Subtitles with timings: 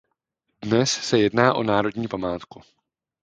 [0.63, 2.61] Dnes se jedná o národní památku.